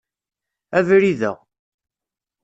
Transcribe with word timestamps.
Abrid-a. 0.77 1.31